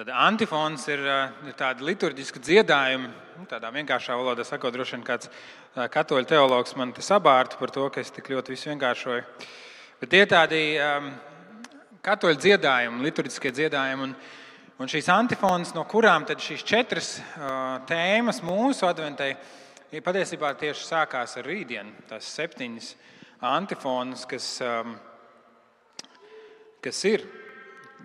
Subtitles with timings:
[0.00, 1.00] Tad antifons ir,
[1.44, 5.28] ir tāda liturģiska dziedājuma, nu, tādā vienkāršā valodā sakot, droši vien kāds
[5.92, 9.26] katoļu teologs man te sabārtu par to, ka es tik ļoti visu vienkāršoju.
[10.00, 11.10] Bet tie ir tādi um,
[12.00, 14.06] katoļu dziedājumi, liturģiskie dziedājumi.
[14.06, 14.14] Un,
[14.80, 19.34] un šīs antifonas, no kurām šīs četras uh, tēmas mūsu adventai
[19.92, 21.92] ja patiesībā tieši sākās ar rītdienu.
[22.08, 22.88] Tās septiņas
[23.52, 24.96] antifonas, kas, um,
[26.80, 27.28] kas ir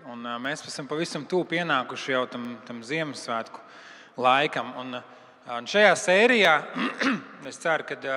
[0.06, 3.58] Un, mēs esam pavisam tuvu pienākuši jau tam, tam Ziemassvētku
[4.22, 4.68] laikam.
[4.78, 5.00] Un,
[5.56, 6.52] un šajā sērijā
[7.50, 8.14] es ceru, ka,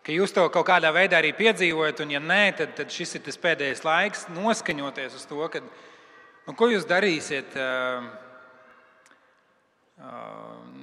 [0.00, 2.00] ka jūs to kaut kādā veidā arī piedzīvojat.
[2.06, 5.68] Un, ja nē, tad, tad šis ir tas pēdējais laiks noskaņoties uz to, kad,
[6.48, 7.52] nu, ko jūs darīsiet.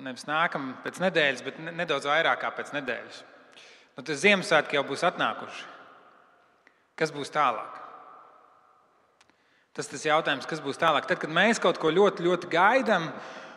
[0.05, 3.25] Nevis nākamā pēc nedēļas, bet nedaudz vairāk pēc nedēļas.
[3.97, 5.69] Nu, tas Ziemassvētki jau būs atnākuši.
[7.01, 7.88] Kas būs tālāk?
[9.79, 11.05] Tas ir jautājums, kas būs tālāk.
[11.07, 13.05] Tad, kad mēs kaut ko ļoti, ļoti gaidām,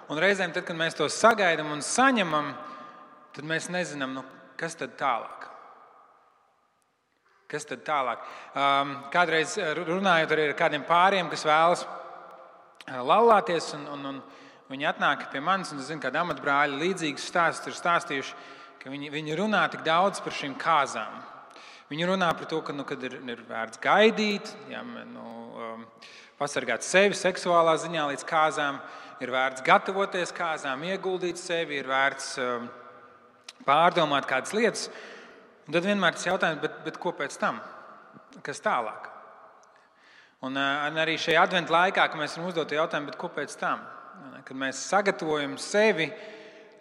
[0.06, 2.52] un reizēm, tad, kad mēs to sagaidām un saņemam,
[3.34, 4.22] tad mēs nezinām, nu,
[4.60, 5.48] kas tad tālāk.
[7.50, 8.22] Kas tad tālāk?
[8.54, 14.22] Um, kādreiz runājot ar kādiem pāriem, kas vēlas uh, laulāties, un, un, un
[14.70, 18.38] viņi atnāk pie manis, un es zinu, kādi amatbrāļi līdzīgus stāstus ir stāstījuši,
[18.78, 21.18] ka viņi, viņi runā tik daudz par šīm kāzām.
[21.92, 25.24] Viņi runā par to, ka nu, ir, ir vērts gaidīt, ja, nu,
[25.60, 25.82] um,
[26.38, 28.78] pasargāt sevi seksuālā ziņā līdz kāzām,
[29.20, 32.64] ir vērts gatavoties kāzām, ieguldīt sevi, ir vērts um,
[33.68, 34.88] pārdomāt kādas lietas.
[35.66, 37.60] Un tad vienmēr tas jautājums, bet, bet ko pēc tam?
[38.40, 39.12] Kas tālāk?
[40.40, 43.84] Un, uh, un arī šajā adventu laikā, kad mēs varam uzdot jautājumu, ko pēc tam?
[44.48, 46.08] Kad mēs sagatavojam sevi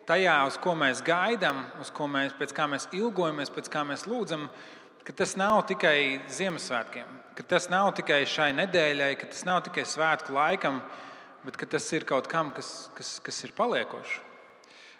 [0.07, 4.07] tajā, uz ko mēs gaidām, uz ko mēs, pēc kā mēs ilgojamies, pēc kā mēs
[4.07, 4.47] lūdzam,
[5.05, 7.07] ka tas nav tikai Ziemassvētkiem,
[7.37, 10.81] ka tas nav tikai šai nedēļai, ka tas nav tikai svētku laikam,
[11.45, 14.19] bet tas ir kaut kam, kas, kas, kas ir paliekošs,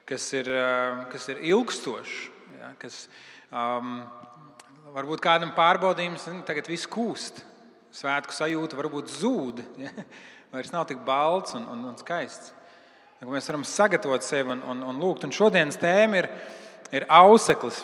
[0.10, 2.18] kas ir, eh, kas ir ilgstošs.
[2.62, 3.08] Ja, kas,
[3.50, 4.02] um,
[4.94, 7.40] varbūt kādam pārbaudījums tagad viss kūst,
[7.96, 9.94] svētku sajūta varbūt zūd, ja,
[10.54, 12.54] vairs nav tik balts un, un, un skaists.
[13.22, 15.28] Mēs varam sagatavot sevi un, un, un lūgt.
[15.28, 16.28] Un šodienas tēma ir,
[16.90, 17.84] ir auseklis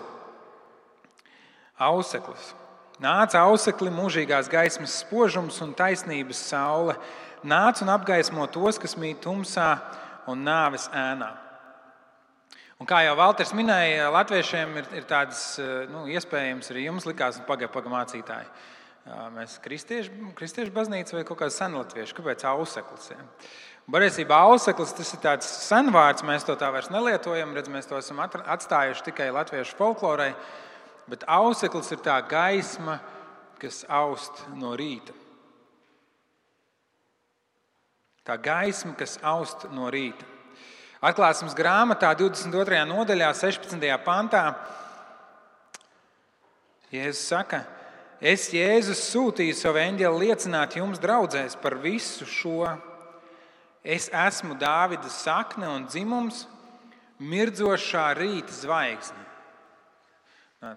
[1.78, 2.54] auseklis.
[3.02, 6.96] Nāca ausekli mūžīgās gaismas spožums un taisnības saule.
[7.46, 9.76] Nāca un apgaismo tos, kas mīt tumsā
[10.28, 11.30] un nāves ēnā.
[12.78, 15.56] Un kā jau Valters minēja, latviešiem ir, ir tādas
[15.90, 18.52] nu, iespējas, arī jums likās, pagaidi, pagaidi, mācītāji.
[19.34, 23.12] Mēs kristieši, kristiešu baznīca vai kaut kāds senlatviešu, kāpēc auseklis?
[23.14, 23.24] Ja?
[23.94, 28.20] Patiesībā auseklis tas ir tāds senvārds, mēs to tā vairs nelietojam, redz, mēs to esam
[28.26, 30.34] atstājuši tikai latviešu folklorai
[31.08, 33.00] bet auseklis ir tā gaisma,
[33.62, 35.16] kas aust no rīta.
[38.28, 40.26] Tā gaisma, kas aust no rīta.
[40.98, 42.82] Atklāsmes grāmatā, 22.
[42.90, 43.88] nodaļā, 16.
[44.04, 44.44] pantā,
[46.92, 47.62] Jēzus saka,
[48.24, 52.72] es Jēzus sūtīju savu eņģeli liecināt jums, draudzēs, par visu šo.
[53.84, 56.46] Es esmu Dāvida sakne un dzimums,
[57.20, 59.27] mirdzošā rīta zvaigzne.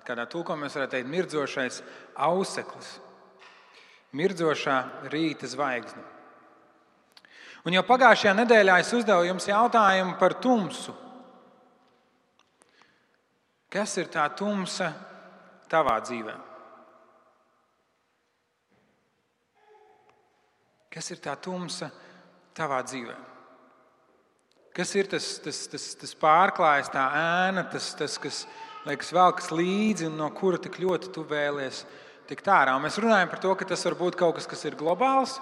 [0.06, 1.80] Kādā tulkojumā mēs varētu teikt, mirdzošais
[2.26, 2.90] auseklis,
[4.16, 4.76] mirdzošā
[5.12, 6.02] rīta zvaigzne.
[7.68, 10.94] Un jau pagājušajā nedēļā es uzdevu jums jautājumu par tumsu.
[13.70, 14.90] Kas ir tā tumsa
[15.70, 16.36] tavā dzīvē?
[20.90, 21.90] Kas ir tā tumsa
[22.56, 23.18] tavā dzīvē?
[24.74, 28.58] Kas ir tas, tas, tas, tas pārklājs, tā ēna, tas, tas kas ir?
[28.86, 31.84] Liekas, velkas līdzi un no kura tik ļoti tu vēlies
[32.30, 32.76] tikt ārā.
[32.76, 35.38] Un mēs runājam par to, ka tas var būt kaut kas, kas ir globāls.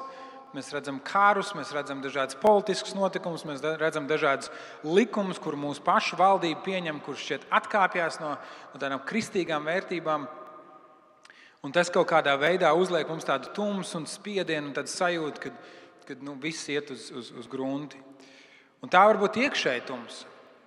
[0.56, 4.48] Mēs redzam karus, mēs redzam dažādas politiskas notikumus, mēs redzam dažādas
[4.80, 8.30] likumus, kur mūsu pašu valdība pieņem, kurš šķiet atkāpjas no,
[8.72, 10.24] no tādām kristīgām vērtībām.
[11.66, 15.52] Un tas kaut kādā veidā uzliek mums tādu tumsu un spiedienu un tādu sajūtu, ka
[16.08, 18.00] kad, nu, viss iet uz, uz, uz grunti.
[18.80, 20.22] Un tā var būt iekšēji tums.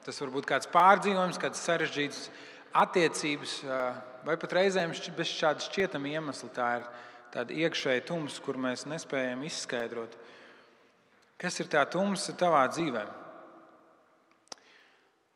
[0.06, 2.28] Tas var būt kāds pārdzīvojums, kāds sarežģīts
[2.78, 3.56] attiecības,
[4.26, 6.50] vai pat reizēm bez šāda šķietama iemesla.
[6.56, 6.86] Tā ir
[7.34, 10.16] tāda iekšēja tumsa, kur mēs nespējam izskaidrot,
[11.42, 13.06] kas ir tā tumsa tavā dzīvē.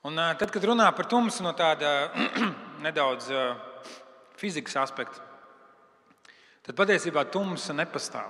[0.05, 2.11] Un tad, kad runā par tumsu no tāda
[2.85, 3.31] nedaudz
[4.37, 5.23] fizikas aspekta,
[6.67, 8.29] tad patiesībā tumsa nepastāv.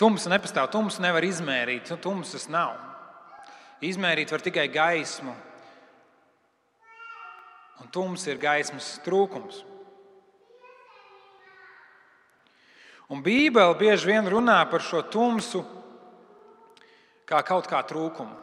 [0.00, 2.89] Tumsa nepastāv, tumsa nevar izmērīt, tumsas nav.
[3.80, 5.32] Izmērīt var tikai gaismu,
[7.80, 9.62] un tums ir gaismas trūkums.
[13.10, 15.64] Un Bībele bieži vien runā par šo tumsu
[17.26, 18.36] kā kaut kā trūkumu.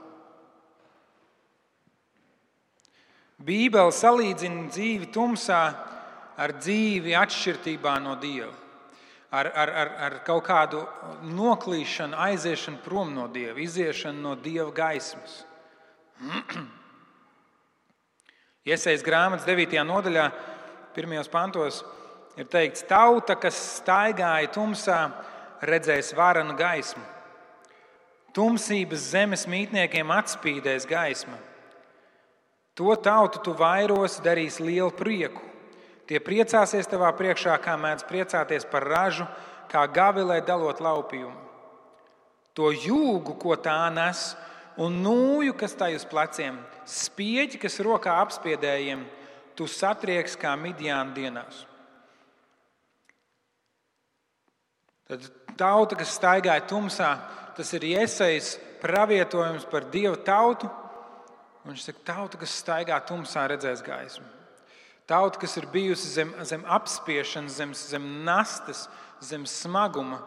[3.37, 5.61] Bībele salīdzina dzīvi tumsā
[6.41, 8.49] ar dzīvi atšķirībā no Dieva,
[9.31, 10.83] ar, ar, ar, ar kaut kādu
[11.27, 15.41] noklīšanu, aiziešanu prom no Dieva, iziešanu no Dieva gaismas.
[18.68, 19.77] Iesaistīts grāmatas 9.
[19.88, 20.29] nodaļā,
[20.97, 21.18] 1.
[21.31, 21.83] pantos,
[22.39, 25.01] ir teikts, tauta, kas staigāja tumsā,
[25.63, 27.03] redzēs varanu gaismu.
[28.35, 31.39] Tumsības zemes mītniekiem atspīdēs gaisma.
[32.77, 35.46] To tautu tu vairos, darīs lielu prieku.
[36.07, 39.27] Tie priecāsies tavā priekšā, kā mēdz priecāties par ražu,
[39.68, 41.36] kā gavilē dalot laupījumu.
[42.56, 44.31] To jūgu, ko tā nes,
[44.80, 46.57] un nūju, kas tai uz pleciem,
[46.88, 49.04] spieķi, kas rokā apspiedējiem,
[49.57, 51.65] tu satrieks kā midjāna dienās.
[55.07, 55.27] Tad
[55.59, 57.12] tauta, kas staigāja tumsā,
[57.57, 60.69] tas ir iesaistīts pravietojums par dievu tautu
[61.68, 64.24] Viņš saka, tauta, kas staigā tumsā, redzēs gaismu.
[65.07, 68.88] Tauta, kas ir bijusi zem, zem apspiešanas, zem, zem nastas,
[69.24, 70.19] zem smaguma,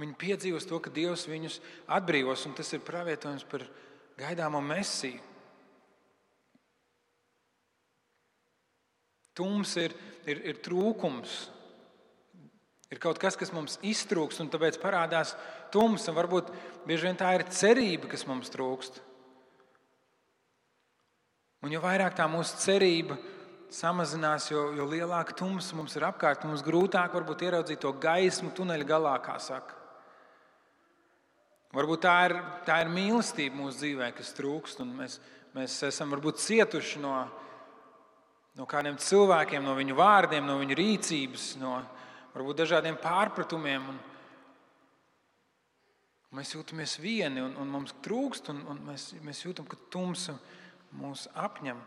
[0.00, 1.58] viņi piedzīvos to, ka Dievs viņus
[1.92, 3.66] atbrīvos, un tas ir pravietojums par
[4.16, 5.20] gaidāmo mesiju.
[9.36, 9.92] Tums ir,
[10.28, 11.36] ir, ir trūkums,
[12.92, 15.34] ir kaut kas, kas mums iztrūkst, un tāpēc parādās
[15.72, 16.08] tums.
[16.08, 16.48] Varbūt
[16.88, 19.00] bieži vien tā ir cerība, kas mums trūkst.
[21.64, 23.16] Un jo vairāk tā mūsu cerība
[23.72, 28.88] samazinās, jo, jo lielāka tumsa mums ir apkārt, mums grūtāk varbūt ieraudzīt to gaismu tuneļa
[28.88, 29.78] galā, kā saka.
[31.72, 32.34] Varbūt tā ir,
[32.66, 35.16] tā ir mīlestība mūsu dzīvē, kas trūkst, un mēs,
[35.56, 37.14] mēs esam varbūt cietuši no,
[38.60, 41.78] no kādiem cilvēkiem, no viņu vārdiem, no viņu rīcības, no
[42.34, 43.88] varbūt dažādiem pārpratumiem.
[43.88, 44.02] Un,
[46.36, 50.36] mēs jūtamies vieni, un, un mums trūkst, un, un mēs, mēs jūtam, ka tumsa
[51.00, 51.80] mūs apņem.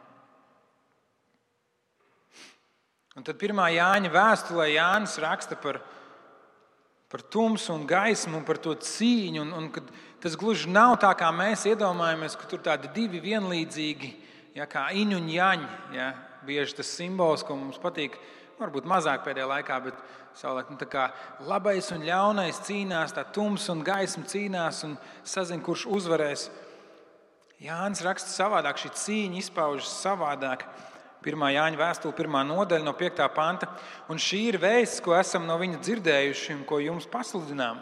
[3.16, 5.80] Un tad pirmā Jāņa vēstulē Jānis raksta par,
[7.08, 9.46] par tumsu un gaismu un par to cīņu.
[9.46, 9.70] Un, un,
[10.20, 14.10] tas gluži nav tā, kā mēs iedomājamies, ka tur tādi divi vienlīdzīgi,
[14.58, 15.70] ja, kā iņu un jaņi.
[15.96, 16.10] Ja,
[16.46, 18.18] bieži tas simbols, ko mums patīk,
[18.60, 20.04] varbūt mazāk pēdējā laikā, bet
[20.36, 21.08] savulaik nu,
[21.48, 26.50] labais un ļaunais cīnās, tā tums un gaisma cīnās un sazina, kurš uzvarēs.
[27.64, 30.68] Jānis raksta savādāk, šī cīņa izpaužas savādāk.
[31.26, 31.46] 1.
[31.56, 32.36] Jāņa vēstule, 1.
[32.52, 33.24] nodaļa no 5.
[33.36, 33.70] panta.
[34.12, 37.82] Un šī ir vēsts, ko esam no viņa dzirdējuši un ko jums pasludinām.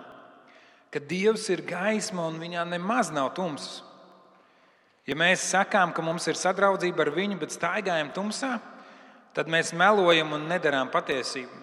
[0.94, 3.82] Ka Dievs ir gaisma un viņā nemaz nav tumsas.
[5.10, 8.54] Ja mēs sakām, ka mums ir sadraudzība ar viņu, bet staigājam tumsā,
[9.36, 11.60] tad mēs melojam un nedarām patiesību.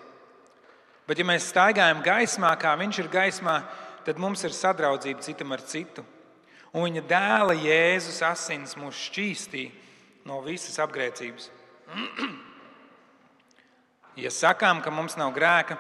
[1.08, 3.62] Bet, ja mēs staigājam gaismā, kā viņš ir gaismā,
[4.04, 6.04] tad mums ir sadraudzība citam ar citu
[6.72, 11.50] un viņa dēla Jēzus asins mūs šķīstīja no visas apgrēcības.
[14.24, 15.78] Ja sakām, ka mums nav grēka,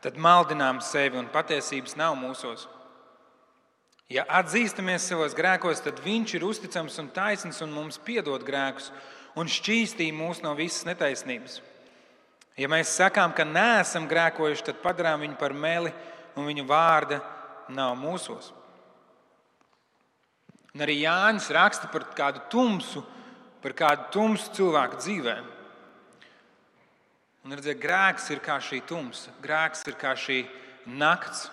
[0.00, 2.66] tad maldinām sevi un patiesības nav mūsos.
[4.10, 8.90] Ja atzīstamies savos grēkos, tad Viņš ir uzticams un taisns un mums piedod grēkus
[9.38, 11.60] un šķīstī mūs no visas netaisnības.
[12.58, 15.92] Ja mēs sakām, ka neesam grēkojuši, tad padarām viņu par meli
[16.34, 17.20] un viņa vārda
[17.70, 18.50] nav mūsos.
[20.74, 23.02] Un arī Jānis raksta par kādu tumsu,
[23.62, 25.36] par kādu tumsu cilvēku dzīvē.
[27.44, 30.44] Un redziet, grēks ir kā šī tumsa, grēks ir kā šī
[31.00, 31.48] nakts.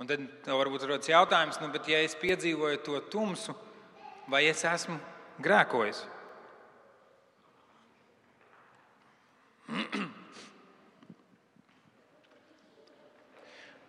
[0.00, 3.52] Un tad varbūt rodas jautājums, nu, ja es piedzīvoju to tumsu,
[4.28, 4.96] vai es esmu
[5.44, 6.00] grēkojis?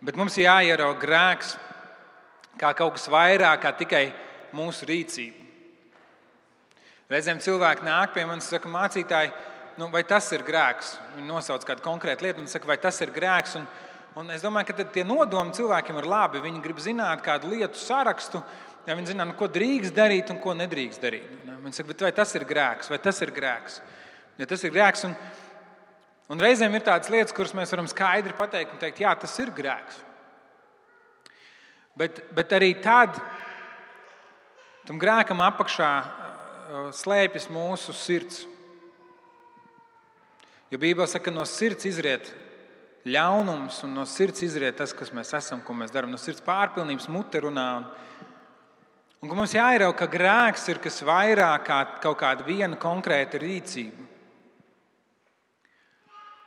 [0.02, 1.56] Bet mums ir jāierauga grēks
[2.60, 4.06] kā kaut kas vairāk kā tikai
[4.56, 5.41] mūsu rīcība.
[7.12, 9.32] Reizēm cilvēki nāk pie manis un saka, mācītāji,
[9.82, 10.94] nu, vai tas ir grēks?
[11.18, 13.58] Viņi nosauc kādu konkrētu lietu un saka, vai tas ir grēks.
[13.60, 13.66] Un,
[14.22, 16.44] un es domāju, ka tie nodomi cilvēkiem ir labi.
[16.46, 18.40] Viņi grib zināt kādu lietu sarakstu,
[18.88, 21.28] ja viņi zina, nu, ko drīkst darīt un ko nedrīkst darīt.
[21.52, 23.82] Viņi saka, vai tas ir grēks, vai tas ir grēks.
[24.40, 25.18] Ja tas ir grēks un,
[26.32, 29.52] un reizēm ir tādas lietas, kuras mēs varam skaidri pateikt un teikt, jā, tas ir
[29.60, 30.00] grēks.
[32.00, 33.20] Bet, bet arī tad
[34.88, 35.92] tam grēkam apakšā
[36.72, 38.46] slēpjas mūsu sirds.
[40.72, 42.30] Jo Bībelē saka, ka no sirds izriet
[43.04, 46.14] ļaunums, un no sirds izriet tas, kas mēs esam, ko mēs darām.
[46.14, 47.68] No sirds pārpilnības mute runā.
[47.82, 54.08] Un, un mums jāierauga, ka grēks ir kas vairāk kā kaut kāda viena konkrēta rīcība.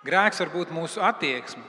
[0.04, 1.64] Grēks var būt mūsu attieksme.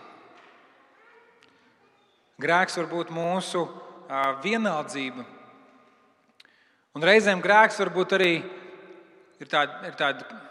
[2.39, 5.23] Grēks var būt mūsu uh, vienaldzība.
[6.95, 8.33] Un reizēm grēks var būt arī
[9.43, 10.43] ir tāda, ir tāda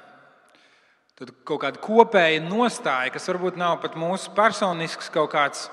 [1.14, 5.68] Tad kaut kāda kopēja nostāja, kas varbūt nav pat mūsu personisks kaut kāds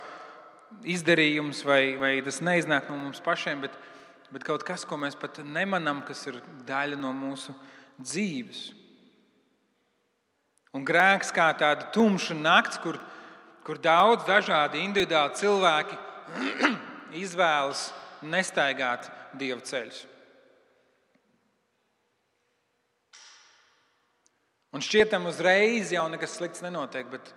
[0.85, 3.73] izdarījums, vai, vai tas neiznāk no mums pašiem, bet,
[4.29, 6.37] bet kaut kas, ko mēs pat nemanām, kas ir
[6.67, 7.55] daļa no mūsu
[7.97, 8.61] dzīves.
[10.77, 13.01] Un grēks kā tāda tumša nakts, kur,
[13.65, 15.99] kur daudz dažādi individuāli cilvēki
[17.25, 17.87] izvēlas
[18.21, 19.09] nestaigāt
[19.41, 20.05] dievu ceļus.
[24.71, 27.33] Un šķietam uzreiz jau nekas slikts nenotiek, bet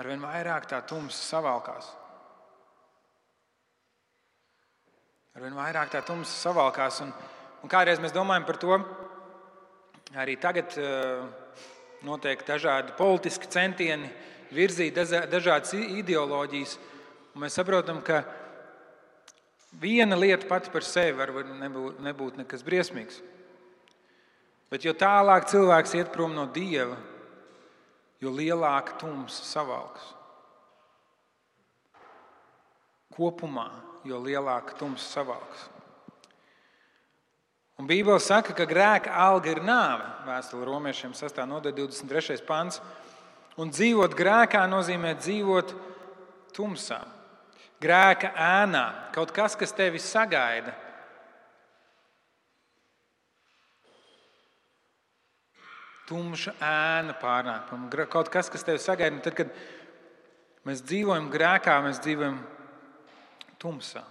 [0.00, 1.92] arvien vairāk tā tumsa savalkās.
[5.38, 7.00] Arvien vairāk tā tumsa savalkās.
[7.04, 7.12] Un,
[7.62, 8.78] un kādreiz mēs domājam par to,
[10.18, 11.24] arī tagad uh,
[12.06, 14.10] notiek dažādi politiski centieni
[14.54, 14.98] virzīt
[15.30, 16.78] dažādas ideoloģijas.
[17.34, 18.22] Un mēs saprotam, ka
[19.82, 23.22] viena lieta pati par sevi var nebūt, nebūt nekas briesmīgs.
[24.72, 26.96] Bet jo tālāk cilvēks iet prom no dieva,
[28.22, 30.12] jo lielāka tumsa savalks.
[33.14, 33.68] Kopumā,
[34.08, 35.68] jo lielāka tumsa savalks.
[37.78, 40.06] Un Bībele saka, ka grēka alga ir nāve.
[40.28, 41.40] Vēstule romiešiem 6.
[41.50, 42.38] nodaļa, 23.
[42.46, 42.78] pants.
[43.58, 45.74] Un dzīvot grēkā nozīmē dzīvot
[46.54, 47.00] tumsā.
[47.82, 50.72] Grēka ēnā, kaut kas, kas tevi sagaida,
[56.08, 57.70] tumša ēna pārnāk.
[58.12, 59.54] Kaut kas, kas tevi sagaida, tad, kad
[60.68, 62.40] mēs dzīvojam grēkā, mēs dzīvojam
[63.62, 64.04] tumsā.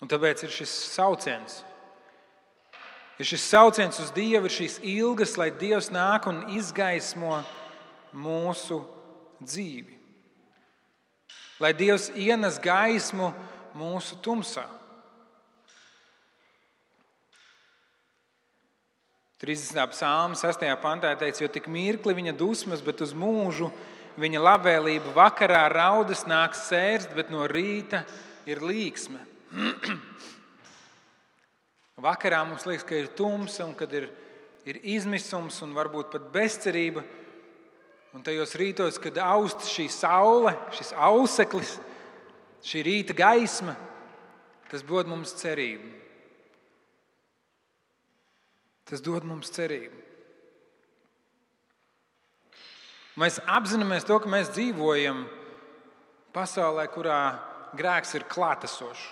[0.00, 1.62] Un tāpēc ir šis sauciens.
[3.16, 7.38] Ir šis sauciens uz Dievu, ir šīs ilgas, lai Dievs nāk un izgaismo
[8.12, 8.82] mūsu
[9.40, 9.96] dzīvi.
[11.64, 13.30] Lai Dievs ienes gaismu
[13.76, 14.66] mūsu tumsā.
[19.46, 19.78] 30.
[19.94, 20.64] psalma 6.
[20.82, 23.68] pantā teikts, jo tik mirkli viņa dusmas, bet uz mūžu
[24.18, 28.00] viņa labvēlība vakarā raudas nāks sērst, bet no rīta
[28.50, 29.20] ir līksme.
[32.08, 34.08] Vakarā mums liekas, ka ir tumsa un kad ir,
[34.66, 37.04] ir izmisums un varbūt pat bezcerība.
[38.18, 41.76] Un tajos rītos, kad aust šī saule, šis auseklis,
[42.66, 43.76] šī rīta gaisma,
[44.72, 46.05] tas dod mums cerību.
[48.86, 50.06] Tas dod mums cerību.
[53.16, 55.24] Mēs apzināmies to, ka mēs dzīvojam
[56.36, 57.20] pasaulē, kurā
[57.76, 59.06] grēks ir klātesošs.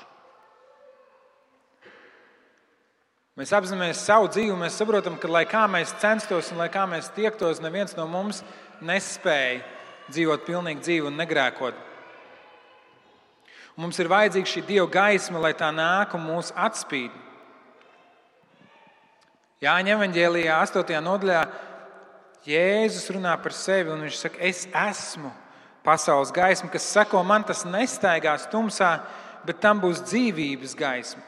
[3.34, 7.08] Mēs apzināmies savu dzīvi, mēs saprotam, ka, lai kā mēs censtos un lai kā mēs
[7.16, 8.44] tiektos, neviens no mums
[8.84, 9.64] nespēja
[10.12, 11.80] dzīvot pilnīgu dzīvi un negrēkot.
[13.74, 17.23] Un mums ir vajadzīga šī Dieva gaisma, lai tā nāk un mūs atspīd.
[19.62, 20.96] Jāņa evanģēlijā, 8.
[21.04, 21.42] nodaļā,
[22.44, 25.30] Jēzus runā par sevi un viņš saka, es esmu
[25.84, 28.98] pasaules gaisma, kas seko man, tas nestaigās tumsā,
[29.46, 31.22] bet tam būs dzīvības gaisma.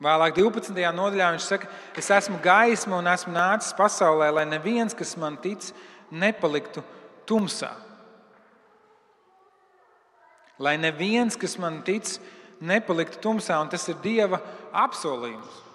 [0.00, 0.74] Vēlāk, 12.
[0.96, 5.70] nodaļā, viņš saka, es esmu gaisma un esmu nācis pasaulē, lai neviens, kas man tic,
[6.10, 6.82] nepaliktu
[7.28, 7.70] tumsā.
[10.60, 12.16] Lai neviens, kas man tic,
[12.60, 14.40] nepaliktu tumsā, un tas ir Dieva
[14.76, 15.69] apsolījums.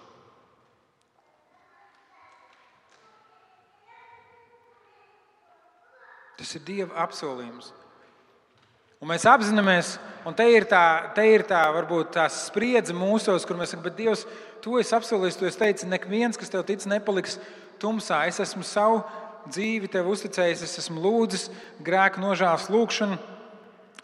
[6.36, 7.72] Tas ir Dieva apsolījums.
[9.04, 9.96] Un mēs apzināmies,
[10.28, 13.98] un te ir tā, te ir tā varbūt tā spriedze mūsos, kur mēs sakām, bet
[14.00, 14.24] Dievs,
[14.64, 17.38] to es apsolīju, to es teicu, nek viens, kas tev tic, nepaliks
[17.82, 18.24] tumsā.
[18.30, 19.04] Es esmu savu
[19.52, 21.50] dzīvi tev uzticējis, es esmu lūdzis
[21.86, 23.20] grēku nožēlas lūgšanu.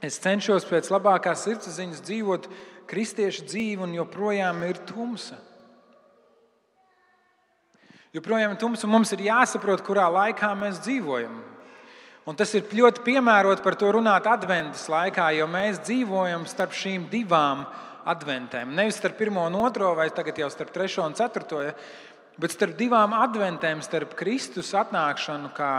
[0.06, 2.50] Es cenšos pēc labākās sirdsapziņas dzīvot
[2.90, 5.40] kristiešu dzīvi, un joprojām ir tumsa.
[8.12, 11.38] Joprojām ir tumsa, un mums ir jāsaprot, kurā laikā mēs dzīvojam.
[12.30, 17.08] Un tas ir ļoti piemērots par to runāt adventas laikā, jo mēs dzīvojam starp šīm
[17.10, 17.63] divām
[18.06, 18.75] adventēm.
[18.78, 21.63] Nevis starp pirmo un otro, vai tagad jau starp trešo un ceturto,
[22.38, 25.72] bet starp divām adventēm, starp Kristus atnākšanu kā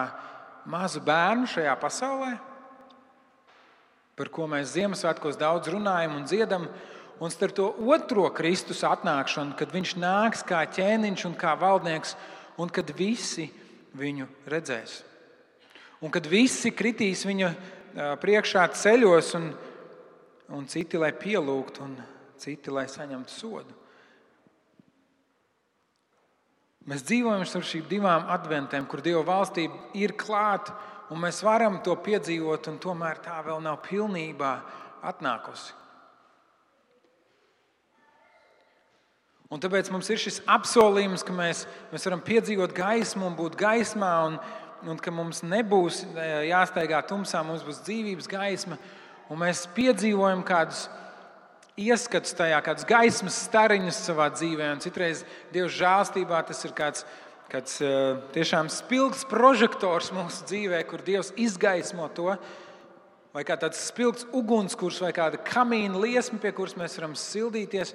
[0.67, 2.33] mazu bērnu šajā pasaulē,
[4.19, 6.67] par ko mēs Ziemassvētkos daudz runājam un dziedam,
[7.23, 12.19] un starp to otro Kristus atnākšanu, kad viņš nāks kā ķēniņš un kā valdnieks,
[12.59, 13.47] un kad visi
[13.95, 15.12] viņu redzēs.
[16.03, 17.53] Un kad visi kritīs viņa
[18.23, 19.53] priekšā ceļos, un,
[20.57, 21.95] un citi lai pielūgtu, un
[22.43, 23.77] citi lai saņemtu sodu.
[26.91, 30.75] Mēs dzīvojam ar šīm divām adventēm, kur Dieva valstība ir klāta,
[31.15, 34.51] un mēs varam to piedzīvot, un tomēr tā vēl nav pilnībā
[35.07, 35.79] atnākusi.
[39.53, 44.13] Un tāpēc mums ir šis apsolījums, ka mēs, mēs varam piedzīvot gaismu un būt gaismā,
[44.31, 44.39] un,
[44.89, 48.79] un ka mums nebūs e, jāsteigā tumsā, mums būs dzīvības gaisma.
[49.31, 50.87] Un mēs piedzīvojam kādus
[51.79, 54.73] ieskatus tajā, kādas gaismas stariņas savā dzīvē.
[54.75, 55.23] Un citreiz
[55.55, 57.07] Dieva žēlstībā tas ir kāds,
[57.53, 57.93] kāds e,
[58.35, 62.35] tiešām spilgts prožektors mūsu dzīvē, kur Dievs izgaismo to.
[63.33, 67.95] Vai kā tāds spilgts ugunskurs vai kāda kamīna liesma, pie kuras mēs varam sildīties.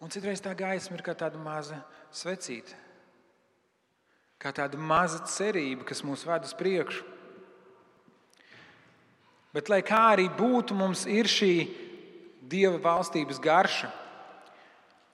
[0.00, 1.82] Un citreiz tā gaisma ir kā tāda maza
[2.14, 2.76] svecīte,
[4.38, 7.02] kā tāda maza cerība, kas mūs ved uz priekšu.
[9.54, 11.52] Bet, lai kā arī būtu, mums ir šī
[12.48, 13.90] dieva valstības garša,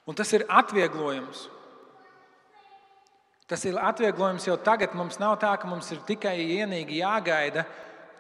[0.05, 1.49] un tas ir atvieglojums.
[3.49, 4.95] Tas ir atvieglojums jau tagad.
[4.97, 7.67] Mums nav tā, ka mums ir tikai vienīgi jāgaida,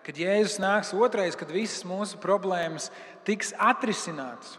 [0.04, 2.90] kad Jēzus nāks otrais, kad visas mūsu problēmas
[3.24, 4.58] tiks atrisinātas.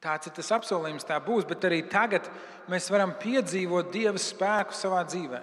[0.00, 2.30] Tāds ir tas apsolījums, tā būs, bet arī tagad
[2.70, 5.40] mēs varam piedzīvot Dieva spēku savā dzīvē.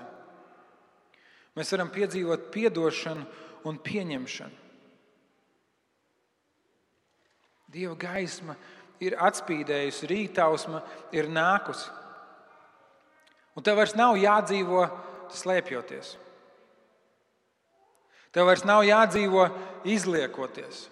[1.57, 3.25] Mēs varam piedzīvot atdošanu
[3.67, 4.63] un pieņemšanu.
[7.67, 8.55] Dieva gaisma
[9.03, 10.81] ir atspīdējusi, rītausma
[11.13, 11.89] ir nākusi.
[13.57, 14.85] Un tev vairs nav jādzīvo
[15.33, 16.13] slēpjoties.
[18.31, 19.47] Tev vairs nav jādzīvo
[19.89, 20.85] izliekoties.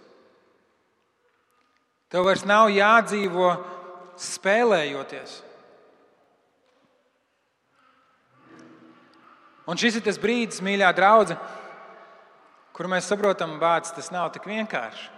[2.09, 3.51] Tev vairs nav jādzīvo
[4.17, 5.44] spēlējoties.
[9.65, 11.39] Un šis ir tas brīdis, mīļā draudzene,
[12.75, 15.11] kur mēs saprotam, ka tas nav tik vienkārši.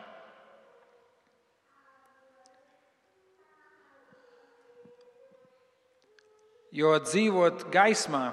[6.77, 8.25] Jo dzīvot gaismā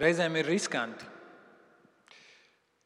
[0.00, 1.06] reizēm ir riskanti.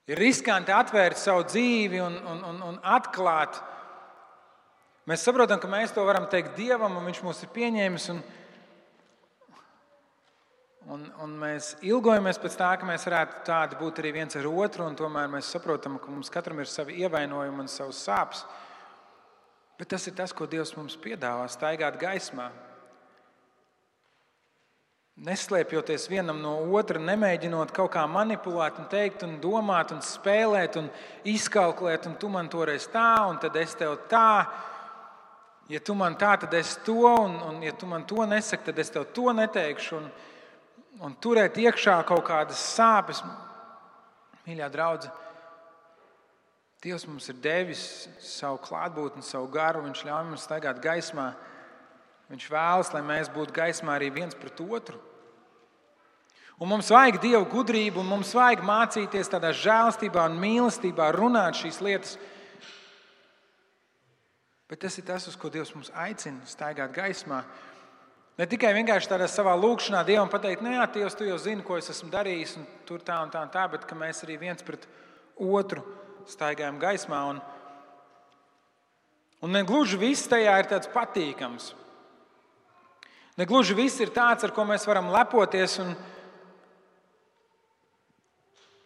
[0.08, 3.58] Ir riskanti atvērt savu dzīvi un, un, un, un atklāt.
[5.08, 8.08] Mēs saprotam, ka mēs to varam teikt Dievam, un Viņš mūs ir pieņēmis.
[8.14, 8.22] Un,
[10.92, 14.86] un, un mēs ilgojamies pēc tā, ka mēs varētu tādi būt arī viens ar otru,
[14.88, 18.44] un tomēr mēs saprotam, ka mums katram ir savi ievainojumi un savs sāpes.
[19.78, 22.48] Bet tas ir tas, ko Dievs mums piedāvā, staigāt gaismā.
[25.28, 30.88] Neslēpjoties vienam no otra, nemēģinot kaut kā manipulēt, un teikt, un domāt, un spēlēt, un
[31.26, 34.46] izkalkulēt, un tu man toreiz tā, un tad es tev tā.
[35.68, 38.78] Ja tu man tā, tad es to, un, un ja tu man to nesaki, tad
[38.78, 39.98] es tev to neteikšu.
[39.98, 40.10] Un,
[41.04, 43.22] un turēt iekšā kaut kādas sāpes,
[44.46, 45.26] mīļā draudzene.
[46.78, 47.82] Dievs mums ir devis
[48.22, 51.32] savu klātbūtni, savu garu, Viņš ļauj mums staigāt gaismā.
[52.30, 55.00] Viņš vēlas, lai mēs būtu gaismā arī viens pret otru.
[56.58, 61.78] Un mums vajag dievu gudrību, un mums vajag mācīties tādā žēlstībā un mīlestībā runāt šīs
[61.82, 62.16] lietas.
[64.68, 67.40] Bet tas ir tas, uz ko Dievs mums aicina, staigāt gaismā.
[68.38, 71.90] Ne tikai vienkārši tādā savā lūkšanā Dievam pateikt, nē, Dievs, tu jau zini, ko es
[71.90, 74.84] esmu darījis, un tur tā un tā, un tā bet mēs arī viens pret
[75.34, 75.82] otru
[76.30, 77.18] staigājam gaismā.
[77.32, 77.40] Un,
[79.42, 81.72] un ne gluži viss tajā ir tāds patīkams.
[83.38, 85.80] Ne gluži viss ir tāds, ar ko mēs varam lepoties.
[85.82, 85.96] Un,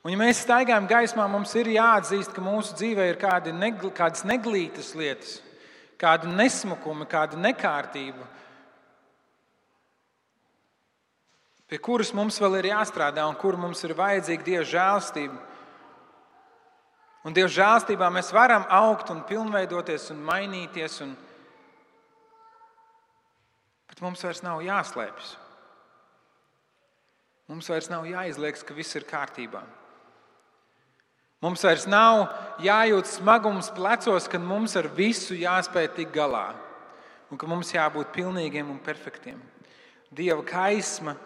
[0.02, 4.24] Un, ja mēs staigājam gaismā, mums ir jāatzīst, ka mūsu dzīvē ir kādi negl, kādas
[4.26, 5.36] neglītas lietas,
[5.94, 8.26] kāda nesmukuma, kāda nekārtība,
[11.72, 15.38] pie kuras mums vēl ir jāstrādā un kur mums ir vajadzīga Dieva žēlstība.
[17.24, 21.14] Un Dieva žēlstībā mēs varam augt un pilnveidoties un mainīties, un...
[23.88, 25.32] bet mums vairs nav jāslēpjas.
[27.48, 29.64] Mums vairs nav jāizliekas, ka viss ir kārtībā.
[31.40, 32.26] Mums vairs nav
[32.60, 36.50] jājūt smagums plecos, ka mums ar visu jāspēj tikt galā
[37.32, 39.40] un ka mums jābūt pilnīgiem un perfektiem.
[40.12, 41.16] Dieva gaisma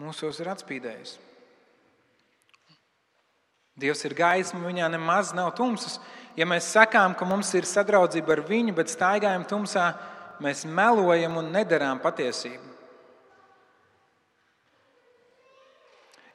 [0.00, 1.18] mūsos ir atspīdējusi.
[3.82, 5.96] Dievs ir gaisma, viņā nemaz nav tumsas.
[6.36, 9.86] Ja mēs sakām, ka mums ir sadraudzība ar viņu, bet staigājam tumsā,
[10.44, 12.68] mēs melojam un nedarām patiesību.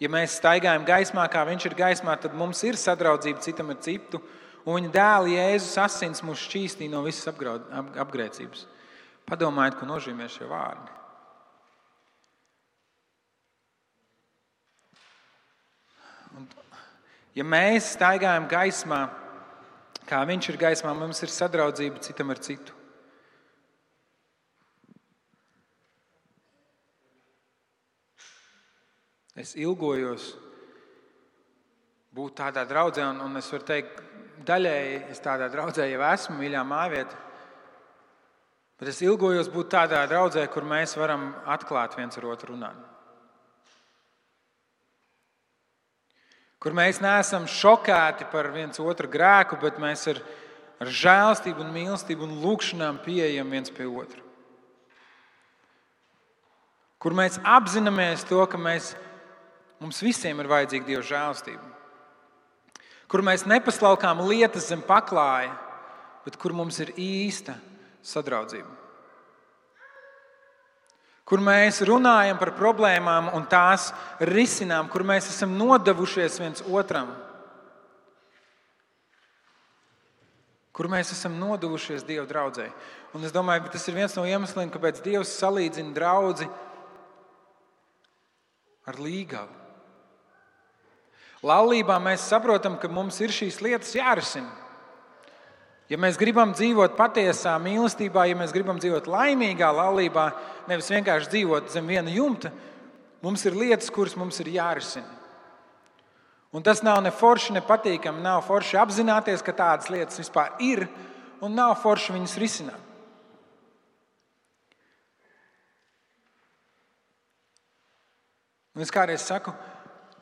[0.02, 4.22] Ja mēs staigājam gaismā, kā viņš ir gaismā, tad mums ir sadraudzība citam ar citu,
[4.66, 8.68] un viņa dēla Jēzus asins mūs šķīstīja no visas apgrēcības.
[9.30, 10.97] Padomājiet, ko nozīmē šie vārdi.
[17.38, 19.04] Ja mēs staigājam gaismā,
[20.10, 22.74] kā viņš ir gaismā, mums ir sadraudzība citam ar citu.
[29.38, 30.32] Es ilgojos
[32.18, 34.02] būt tādā draudzē, un, un es varu teikt,
[34.48, 37.24] daļēji es tādā draudzē jau esmu, mīļā māvietā.
[38.82, 42.97] Bet es ilgojos būt tādā draudzē, kur mēs varam atklāt viens ar otru runāt.
[46.68, 50.20] Kur mēs neesam šokēti par viens otru grēku, bet mēs ar,
[50.84, 54.20] ar žēlstību, un mīlestību un lūgšanām pieejam viens pie otra.
[57.00, 58.92] Kur mēs apzināmies to, ka mēs,
[59.80, 61.78] mums visiem ir vajadzīga Dieva žēlstība
[63.12, 65.54] kur mēs nepaslaukām lietas zem paklāja,
[66.28, 67.56] bet kur mums ir īsta
[68.06, 68.87] sadraudzība.
[71.28, 73.90] Kur mēs runājam par problēmām un tās
[74.24, 77.10] risinām, kur mēs esam nodevušies viens otram,
[80.72, 82.70] kur mēs esam nodevušies Dieva draudzē.
[83.18, 86.48] Un es domāju, ka tas ir viens no iemesliem, kāpēc Dievs salīdzina draugu
[88.88, 89.66] ar līgavu.
[91.48, 94.67] Laulībā mēs saprotam, ka mums ir šīs lietas jārisina.
[95.88, 100.26] Ja mēs gribam dzīvot patiesā mīlestībā, ja mēs gribam dzīvot laimīgā laulībā,
[100.68, 102.52] nevis vienkārši dzīvot zem viena jumta,
[103.24, 105.08] mums ir lietas, kuras mums ir jārisina.
[106.52, 108.24] Un tas nav ne forši, ne patīkami.
[108.24, 110.86] Nav forši apzināties, ka tādas lietas vispār ir,
[111.44, 112.84] un nav forši viņas risināt.
[118.78, 119.52] Un es kādreiz saku,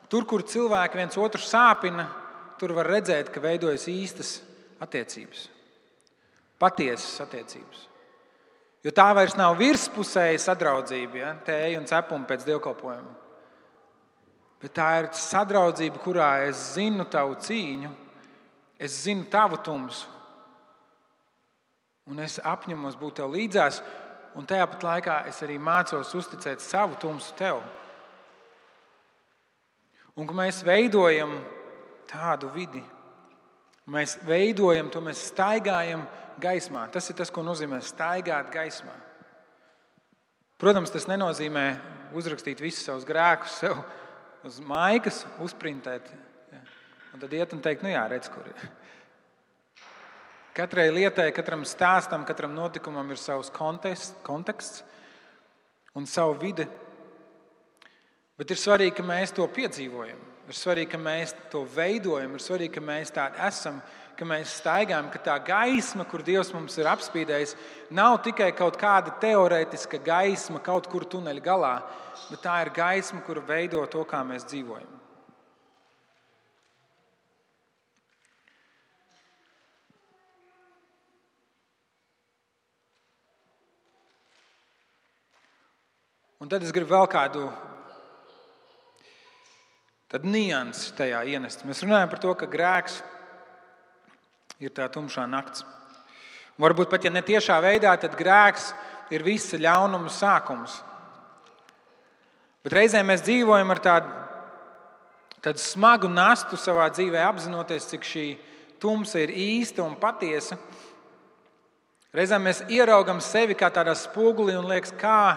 [0.06, 2.06] Tur, kur cilvēki viens otru sāpina,
[2.60, 4.36] tur var redzēt, ka veidojas īstas
[4.82, 5.48] attiecības,
[6.60, 7.86] patiesas attiecības.
[8.86, 11.30] Jo tā vairs nav virspusēja sadraudzība, ja?
[11.46, 13.14] tēja un cepuma pēc dievkalpojuma.
[14.62, 17.90] Bet tā ir sadraudzība, kurā es zinu tavu cīņu,
[18.78, 20.08] es zinu tavu tumsu,
[22.06, 23.80] un es apņemos būt tev līdzās,
[24.38, 27.60] un tajā pat laikā es arī mācos uzticēt savu tumsu tev.
[30.16, 31.34] Un ka mēs veidojam
[32.08, 32.80] tādu vidi,
[33.92, 36.06] mēs veidojam to, mēs staigājam
[36.42, 36.86] gaismā.
[36.92, 38.94] Tas ir tas, ko nozīmē staigāt gaismā.
[40.60, 41.66] Protams, tas nenozīmē
[42.16, 43.82] uzrakstīt visus savus grēkus sev
[44.46, 46.08] uz maigas, uzprintēt.
[46.54, 46.64] Ja.
[47.14, 48.66] Un tad iet un teikt, nu jā, redz, kur ir.
[50.56, 54.84] Katrai lietai, katram stāstam, katram notikumam ir savs konteksts, konteksts
[55.96, 56.64] un savu vidi,
[58.36, 60.18] Bet ir svarīgi, ka mēs to piedzīvojam.
[60.46, 63.80] Ir svarīgi, ka mēs to veidojam, ir svarīgi, ka mēs tādi esam,
[64.16, 67.54] ka mēs staigājam, ka tā gaisma, kur Dievs mums ir apspīdējis,
[67.94, 71.72] nav tikai kaut kāda teorētiska gaisma kaut kur tuneļa galā,
[72.30, 74.94] bet tā ir gaisma, kur veido to, kā mēs dzīvojam.
[86.40, 87.48] Un tad es gribu vēl kādu
[90.12, 91.64] tad nianses tajā ienest.
[91.66, 93.15] Mēs runājam par to, ka grēks ir
[94.72, 95.64] tā tumšā nakts.
[96.60, 98.70] Varbūt pat ja ne tiešā veidā, tad grēks
[99.12, 100.78] ir visa ļaunuma sākums.
[102.64, 104.14] Bet reizē mēs dzīvojam ar tādu,
[105.44, 108.26] tādu smagu nastu savā dzīvē, apzinoties, cik šī
[108.82, 110.58] tumsa ir īsta un patiesa.
[112.16, 115.36] Reizēm mēs ieraugam sevi kā tādā spogulī un liekas, kā,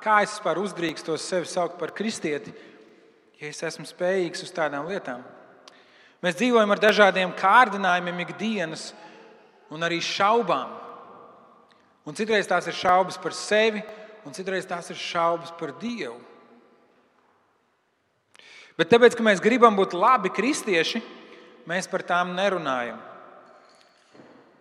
[0.00, 2.54] kā es vispār uzdrīkstos sevi saukt par kristieti
[3.40, 5.22] ja es esmu spējīgs uz tādām lietām.
[6.20, 8.90] Mēs dzīvojam ar dažādiem kārdinājumiem, ikdienas
[9.72, 10.74] un arī šaubām.
[12.04, 13.80] Un citreiz tās ir šaubas par sevi,
[14.26, 16.18] un citreiz tās ir šaubas par Dievu.
[18.76, 21.02] Bet tāpēc, ka mēs gribam būt labi kristieši,
[21.68, 23.00] mēs par tām nerunājam.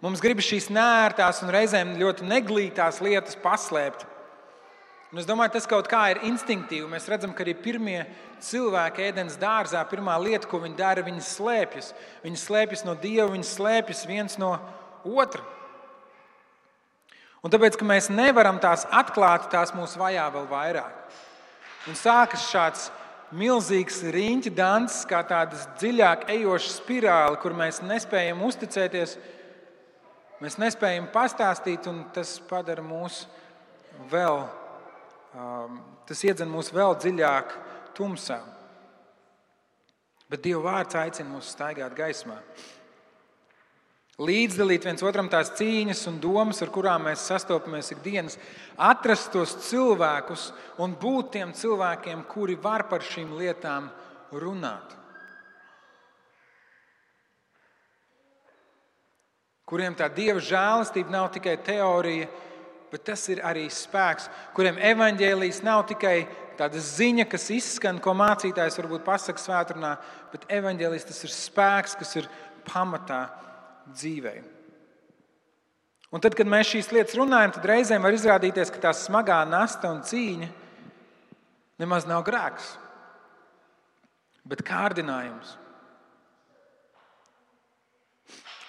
[0.03, 4.05] Mums gribas šīs nērtās un reizēm ļoti neglītās lietas paslēpt.
[5.09, 6.85] Un es domāju, tas kaut kā ir instinktīvi.
[6.89, 8.03] Mēs redzam, ka arī pirmie
[8.45, 11.93] cilvēki ēdienas dārzā, pirmā lieta, ko viņi dara, viņi slēpjas.
[12.21, 14.51] Viņi slēpjas no Dieva, viņi slēpjas viens no
[15.01, 15.41] otra.
[17.41, 21.17] Un tāpēc, ka mēs nevaram tās atklāt, tās mūs vajā vēl vairāk.
[21.89, 22.85] Un sākas šāds
[23.33, 29.17] milzīgs riņķa dans, kā tāda dziļāk ejoša spirāli, kur mēs nespējam uzticēties,
[30.43, 33.23] mēs nespējam pastāstīt, un tas padara mūs
[34.11, 34.58] vēl um,
[35.31, 37.53] tas iedzen mūs vēl dziļāk
[37.97, 38.39] tumsā.
[40.29, 42.37] Bet Dieva vārds aicina mūs staigāt gaismā.
[44.19, 48.35] Līdzdalīt viens otram tās cīņas un domas, ar kurām mēs sastopamies ikdienas,
[48.75, 50.49] atrast tos cilvēkus
[50.83, 53.87] un būt tiem cilvēkiem, kuri var par šīm lietām
[54.35, 54.97] runāt.
[59.69, 62.27] Kuriem tā dieva žēlastība nav tikai teorija,
[62.91, 66.23] bet tas ir arī spēks, kuriem evaņģēlijs nav tikai
[66.59, 69.95] tāda ziņa, kas izskan, ko mācītājs varbūt pasakā svētdienā,
[70.33, 72.29] bet evanģēlis tas ir spēks, kas ir
[72.67, 73.27] pamatā
[73.93, 74.41] dzīvei.
[76.09, 79.91] Un tad, kad mēs šīs lietas runājam, tad reizēm var izrādīties, ka tā smagā nasta
[79.93, 80.49] un cīņa
[81.79, 82.73] nemaz nav grēks,
[84.49, 85.53] bet kārdinājums.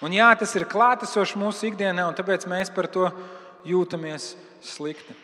[0.01, 3.09] Un jā, tas ir klātesošs mūsu ikdienā, un tāpēc mēs par to
[3.67, 5.15] jūtamies slikti.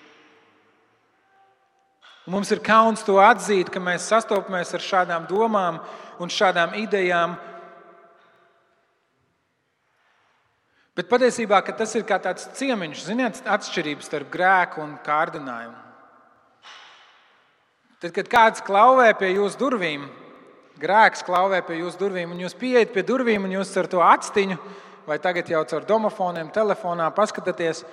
[2.27, 5.79] Un mums ir kauns to atzīt, ka mēs sastopamies ar šādām domām
[6.19, 7.37] un šādām idejām.
[10.97, 15.77] Bet patiesībā tas ir kā tāds ciemiņš, ziniet, atšķirības starp grēku un kārdinājumu.
[18.01, 20.03] Tad, kad kāds klauvē pie jūsu durvīm,
[20.81, 24.57] grēks klauvē pie jūsu durvīm, un jūs pieejat pie durvīm, un jūs ar to atstiņu,
[25.07, 27.85] vai tagad jau caur domofoniem, telefonā paskatāties,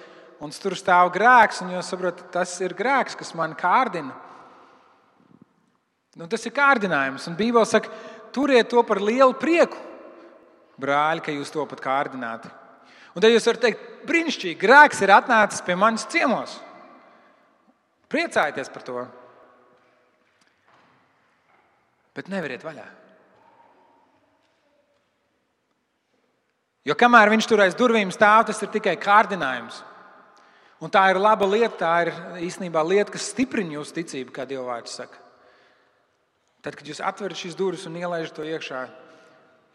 [0.43, 4.15] un tur stāv grēks, un jūs saprotat, tas ir grēks, kas man kārdina.
[6.15, 7.91] Nu, tas ir kārdinājums, un Bībele saka,
[8.35, 9.79] turiet to par lielu prieku,
[10.81, 12.47] brāļi, ka jūs to pat kārdināt.
[13.15, 16.57] Un tad jūs varat teikt, brīnišķīgi, grēks ir atnācis pie manis ciemos.
[18.11, 19.05] Priecājieties par to!
[22.15, 22.87] bet neveriet vaļā.
[26.85, 29.81] Jo kamēr viņš tur aiz durvīm stāv, tas ir tikai kārdinājums.
[30.85, 32.11] Un tā ir laba lieta, tā ir
[32.45, 35.21] īstenībā lieta, kas stiprina jūsu ticību, kā Dieva vārds saka.
[36.65, 38.83] Tad, kad jūs atverat šīs durvis un ielaižat to iekšā,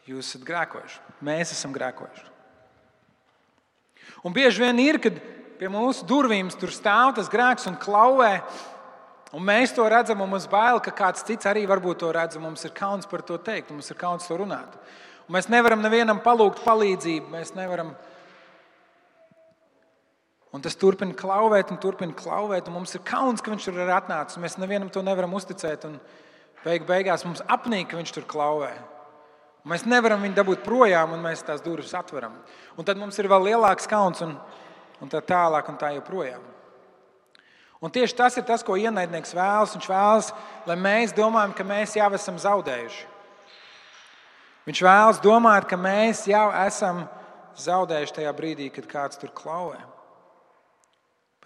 [0.10, 1.02] jūs esat grēkojuši.
[1.26, 2.28] Mēs esam grēkojuši.
[4.26, 5.18] Un bieži vien ir, kad
[5.60, 8.36] pie mūsu durvīm tur stāv tas grēks un klauvē,
[9.30, 12.40] Un mēs to redzam, un mums bail, ka kāds cits arī varbūt to redz.
[12.42, 14.80] Mums ir kauns par to teikt, mums ir kauns to runāt.
[15.28, 17.30] Un mēs nevaram nevienam palūgt palīdzību.
[17.36, 17.94] Mēs nevaram.
[20.50, 22.70] Un tas turpina klauvēt, un turpina klauvēt.
[22.70, 24.40] Un mums ir kauns, ka viņš tur ir atnācis.
[24.42, 25.86] Mēs nevienam to nevaram uzticēt.
[26.64, 28.72] Beig beigās mums apnīk, ka viņš tur klauvē.
[29.64, 32.34] Un mēs nevaram viņu dabūt projām, un mēs tās durvis atveram.
[32.80, 34.34] Un tad mums ir vēl lielāks kauns, un,
[35.04, 36.42] un tā tālāk, un tā joprojām.
[37.80, 39.76] Un tieši tas ir tas, ko ienaidnieks vēlas.
[39.78, 40.32] Viņš vēlas,
[40.68, 43.06] lai mēs domājam, ka mēs jau esam zaudējuši.
[44.66, 47.06] Viņš vēlas domāt, ka mēs jau esam
[47.60, 49.80] zaudējuši tajā brīdī, kad kāds tur klauvē.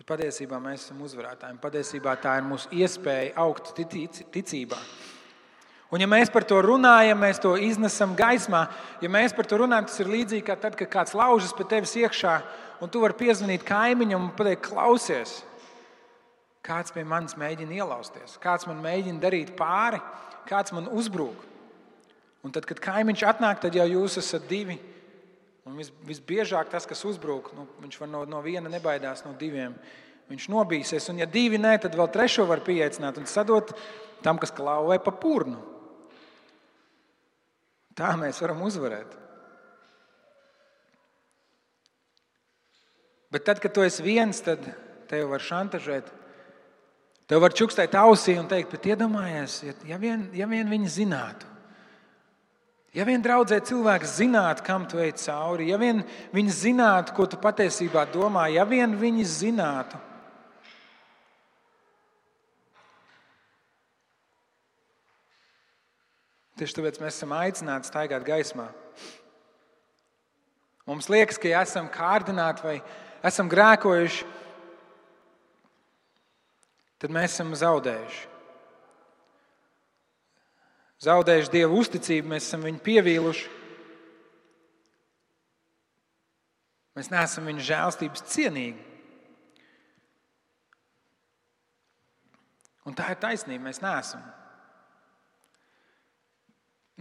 [0.03, 1.61] Bet patiesībā mēs esam uzvarētāji.
[1.63, 4.79] Patiesībā tā ir mūsu iespēja augt ticībā.
[5.93, 8.65] Un, ja mēs par to runājam, mēs to iznesam gaismā.
[8.99, 11.95] Ja mēs par to runājam, tas ir līdzīgi kā tad, kad kāds laužas pie tevis
[12.01, 12.35] iekšā,
[12.83, 15.37] un tu vari piezvanīt kaimiņam un pateikt, klausies,
[16.63, 19.97] Kāds pie manis mēģina ielausties, kāds man mēģina darīt pāri,
[20.47, 21.41] kāds man uzbrūk.
[22.43, 24.77] Un tad, kad kaimiņš atnāk, tad jau jūs esat divi.
[25.67, 29.75] Un vis, visbiežāk tas, kas uzbrūk, nu, viņš no, no viena nebaidās, no diviem.
[30.31, 33.71] Viņš nobīsies, un ja divi nē, tad vēl trešo var pieaicināt un sadot
[34.23, 35.59] tam, kas klauvē pa purnu.
[37.93, 39.19] Tā mēs varam uzvarēt.
[43.33, 44.65] Bet tad, kad tu esi viens, tad
[45.09, 46.11] tevi var šantažēt
[47.29, 51.47] Tev var čukstēt ausī un teikt, bet iedomājies, ja vien, ja vien viņi zinātu.
[52.93, 56.03] Ja vien draudzē cilvēks zinātu, kam tu ej cauri, ja vien
[56.33, 59.97] viņi zinātu, ko tu patiesībā domā, ja vien viņi zinātu.
[66.61, 68.67] Tieši tāpēc mēs esam aicināti staigāt gaismā.
[70.85, 72.75] Mums liekas, ka ja esam kārdināti vai
[73.25, 74.27] esam grēkojuši,
[77.01, 78.32] tad mēs esam zaudējuši.
[81.03, 83.49] Zaudējuši Dieva uzticību, mēs esam viņu pievīluši.
[86.93, 88.89] Mēs neesam viņa žēlstības cienīgi.
[92.87, 93.65] Un tā ir taisnība.
[93.67, 94.23] Mēs neesam.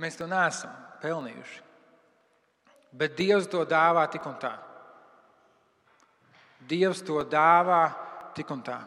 [0.02, 1.60] Mēs to neesam pelnījuši.
[2.96, 4.52] Bet Dievs to dāvā tik un tā.
[6.68, 7.82] Dievs to dāvā
[8.36, 8.78] tik un tā.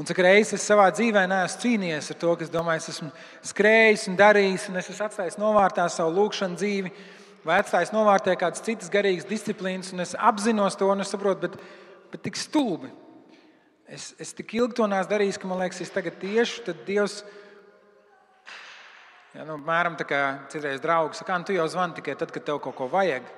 [0.00, 3.08] Un cik reizes es savā dzīvē neesmu cīnījies ar to, ka es domāju, es esmu
[3.50, 6.92] skrējis un darījis, un es esmu atstājis novārtā savu lūgšanu dzīvi,
[7.44, 11.60] vai atstājis novārtā kādas citas garīgas disciplīnas, un es apzinos to un es saprotu, bet,
[12.14, 12.88] bet tik stulbi.
[13.84, 17.20] Es, es tik ilgi to neesmu darījis, ka man liekas, es tagad tieši tad Dievs.
[19.36, 22.48] Ja, nu, mēram tā kā citreiz draugs saka, nu, tu jau zvani tikai tad, kad
[22.48, 23.28] tev kaut ko vajag,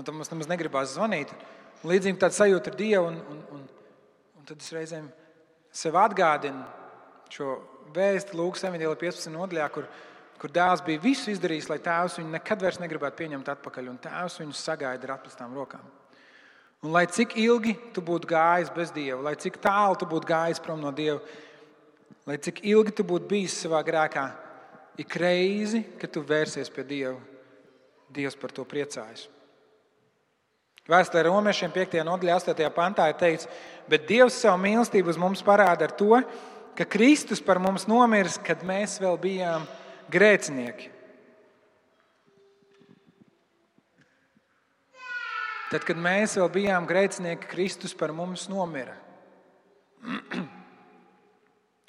[0.00, 1.36] un tam mums nemaz negribās zvanīt.
[1.84, 3.72] Līdzīgi tāda sajūta ar Dievu, un, un, un,
[4.40, 5.12] un tad es reizēm
[5.78, 6.66] sev atgādina
[7.30, 7.58] šo
[7.94, 9.30] vēstu Lūkas evanģēlī 15.
[9.34, 9.86] nodaļā, kur,
[10.40, 14.40] kur dēls bija visu izdarījis, lai tēvs viņu nekad vairs negribētu pieņemt atpakaļ, un tēvs
[14.42, 15.84] viņu sagaida ar atplestām rokām.
[16.84, 20.62] Un lai cik ilgi tu būtu gājis bez Dieva, lai cik tālu tu būtu gājis
[20.62, 21.18] prom no Dieva,
[22.28, 24.28] lai cik ilgi tu būtu bijis savā grēkā,
[24.98, 27.18] ik reizi, kad tu vērsies pie Dieva,
[28.14, 29.26] Dievs par to priecājas.
[30.88, 31.98] Vēsturē romiešiem 5.
[32.08, 32.70] nodaļā, 8.
[32.72, 33.48] pantā ir teikts,
[33.90, 36.20] bet Dievs savu mīlestību uz mums parāda ar to,
[36.78, 39.66] ka Kristus par mums nomiris, kad mēs vēl bijām
[40.12, 40.92] grēcinieki.
[45.68, 48.94] Tad, kad mēs vēl bijām grēcinieki, Kristus par mums nomira.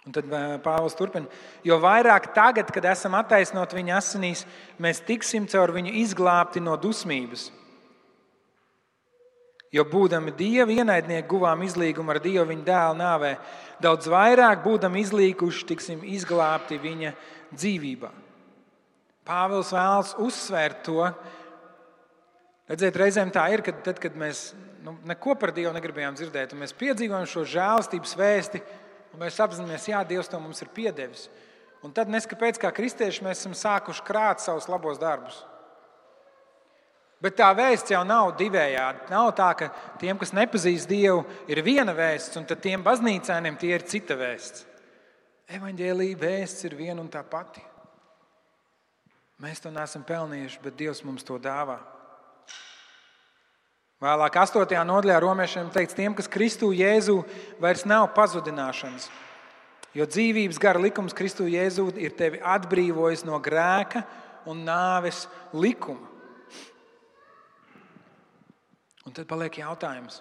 [0.10, 0.26] Un tad
[0.66, 1.28] Pāvils turpina,
[1.64, 4.46] jo vairāk tagad, kad esam attaisnoti viņa asinīs,
[4.82, 7.50] mēs tiksim caur viņu izglābti no dusmības.
[9.74, 13.36] Jo būdami dieva ienaidnieki, guvām izlīgumu ar dievu viņa dēla nāvē,
[13.84, 17.12] daudz vairāk būdami izlīkuši, tiksim izglābti viņa
[17.54, 18.10] dzīvībā.
[19.30, 21.06] Pāvils vēlas uzsvērt to,
[22.70, 24.52] Redziet, reizēm tā ir, ka tad, kad mēs
[24.86, 28.62] nu, neko par Dievu negribējām dzirdēt, un mēs piedzīvojam šo žēlastības vēsti,
[29.10, 31.26] un mēs apzināmies, ka Dievs to mums ir piedevis.
[31.82, 35.40] Un tad, neskatoties, kā kristieši, mēs esam sākuši krāt savus labos darbus.
[37.20, 39.10] Bet tā vēsts jau nav divējādi.
[39.12, 39.68] Nav tā, ka
[40.00, 44.64] tiem, kas nepazīst Dievu, ir viena vēsts, un tiem baznīcēniem tie ir cita vēsts.
[45.52, 47.64] Evangelija vēsts ir viena un tā pati.
[49.44, 51.80] Mēs to neesam pelnījuši, bet Dievs mums to dāvā.
[54.00, 54.76] Vēlāk, 8.
[54.88, 57.18] nodaļā romiešiem teikts, tiem, kas Kristu Jēzu
[57.60, 59.10] vairs nav pazudināšanas.
[59.98, 64.06] Jo dzīvības gara likums Kristu Jēzu ir tevi atbrīvojis no grēka
[64.48, 66.09] un nāves likuma.
[69.10, 70.20] Un tad paliek jautājums,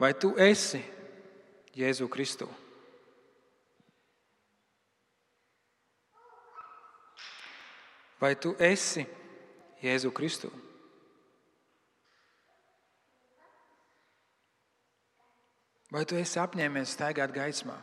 [0.00, 0.78] vai tu esi
[1.76, 2.46] Jēzu Kristu?
[8.16, 9.04] Vai tu esi
[9.84, 10.48] Jēzu Kristu?
[15.92, 17.76] Vai tu esi apņēmies staigāt gaismā?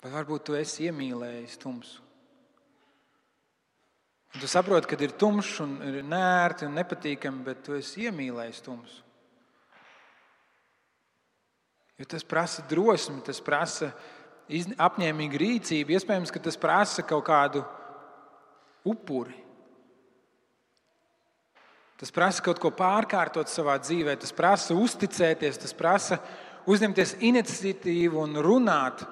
[0.00, 2.11] Vai varbūt tu esi iemīlējis tumsu?
[4.32, 8.62] Un tu saproti, ka ir tumšs un ir nērti un nepatīkami, bet tu esi iemīlējis
[8.64, 9.02] tumsu.
[12.00, 13.92] Jo tas prasa drosmi, tas prasa
[14.48, 15.94] apņēmīgu rīcību.
[15.94, 17.62] Iespējams, ka tas prasa kaut kādu
[18.88, 19.36] upuri.
[22.00, 26.18] Tas prasa kaut ko pārkārtot savā dzīvē, tas prasa uzticēties, tas prasa
[26.66, 29.04] uzņemties iniciatīvu un runāt.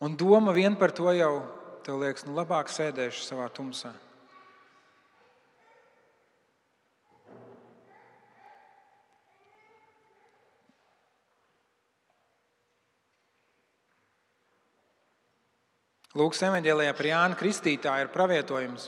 [0.00, 1.40] Un doma vien par to jau,
[1.86, 3.94] tev liekas, nu labāk sēdēšu savā tumsā.
[16.16, 18.86] Lūks evanģēlijā par Jānu Kristītāju ir pravietojums.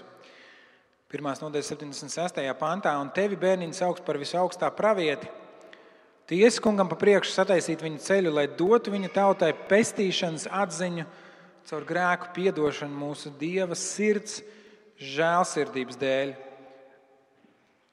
[1.13, 2.41] Pirmās nodaļas 76.
[2.61, 5.29] pantā, un tevi bērniņš augs par visaugstā pravieti.
[6.29, 11.07] Tiesa kungam pa priekšu sataisīt viņa ceļu, lai dotu viņa tautai pestīšanas atziņu
[11.71, 14.43] caur grēku piedošanu mūsu Dieva sirds
[15.01, 16.35] žēlsirdības dēļ.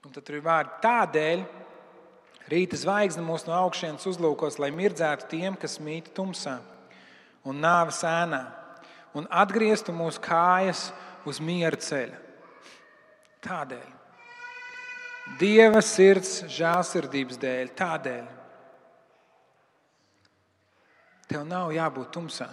[0.04, 1.48] Un tad tur ir vārdi tādēļ,
[2.52, 6.60] rīta zvaigzne mūs no augšas uzlūkos, lai mirdzētu tiem, kas mīt tumsā
[7.48, 8.44] un nāves ēnā
[9.16, 10.90] un atgrieztu mūsu kājas
[11.24, 12.20] uz miera ceļa.
[13.48, 13.95] Tādēļ.
[15.40, 18.26] Dieva sirds žēlsirdības dēļ, tādēļ.
[21.26, 22.48] Tev nav jābūt tumsā.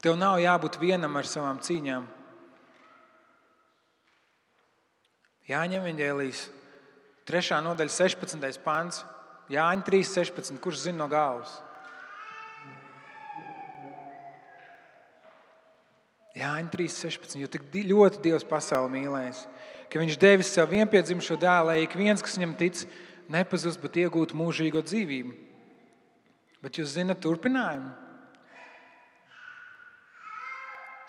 [0.00, 2.06] Tev nav jābūt vienam ar savām cīņām.
[5.50, 6.46] Jāņem Vangelijas
[7.26, 7.60] 3.
[7.66, 8.62] nodaļa, 16.
[8.62, 9.02] pāns,
[9.50, 10.58] Jāņa 3, 16.
[10.62, 11.52] Kurš zina no galvas?
[16.36, 17.38] Jāņa 3.16.
[17.40, 19.46] Jo tik ļoti Dievs pasauli mīlēs,
[19.90, 22.82] ka Viņš devis savu vienpiedzimušo dēlu, lai ik viens, kas viņam tic,
[23.32, 25.34] nepazust, bet iegūtu mūžīgo dzīvību.
[26.62, 27.92] Bet jūs zinat turpinājumu?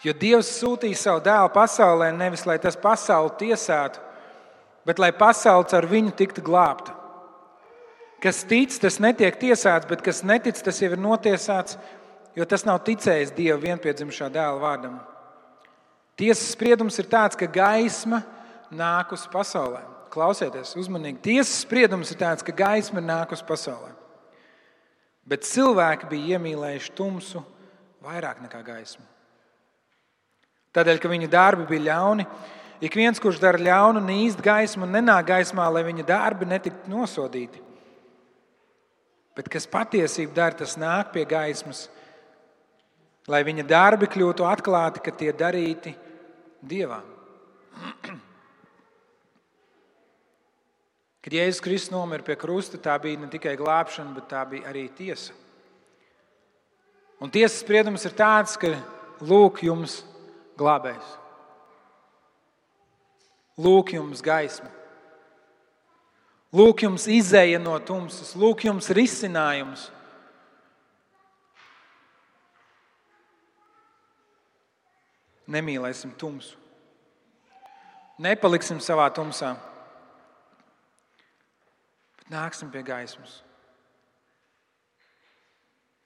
[0.05, 4.01] Jo Dievs sūtīja savu dēlu pasaulē nevis lai tas pasauli tiesātu,
[4.85, 6.93] bet lai pasaule ar viņu tiktu glābta.
[8.21, 11.77] Kas tic, tas netiek tiesāts, bet kas netic, tas jau ir notiesāts,
[12.37, 14.97] jo tas nav ticējis Dieva vienpiedzimušā dēla vārdam.
[16.17, 18.23] Tiesas spriedums ir tāds, ka gaisma
[18.73, 19.83] nāk uz pasaulē.
[20.11, 21.19] Klausieties, uzmanīgi.
[21.23, 23.91] Tiesas spriedums ir tāds, ka gaisma nāk uz pasaulē.
[25.27, 27.43] Bet cilvēki bija iemīlējuši tumsu
[28.05, 29.03] vairāk nekā gaismu.
[30.75, 32.25] Tādēļ, ka viņa darbi bija ļauni,
[32.85, 37.63] ik viens, kurš dara ļaunu, nīst gaismu un nenāk gaismā, lai viņa darbi netiktu nosodīti.
[39.37, 41.87] Bet kas patiesību dara, tas nāk pie gaismas,
[43.29, 45.93] lai viņa darbi kļūtu atklāti, ka tie darīti
[46.67, 47.03] Dievā.
[51.27, 54.85] Kad Jēzus Kristus nomira pie krusta, tā bija ne tikai glābšana, bet tā bija arī
[54.95, 55.33] tiesa.
[57.19, 58.71] Un tiesas spriedums ir tāds, ka
[59.19, 59.97] lūk, jums
[60.55, 61.11] glābējs.
[63.59, 64.71] Lūk, jums gaisma.
[66.55, 69.89] Lūk, jums izēja no tumsas, lūk, jums risinājums.
[75.43, 76.55] Nemīlēsim tumsu.
[78.15, 79.57] Nepaliksim savā tumsā,
[82.27, 83.43] bet nāksim pie gaismas.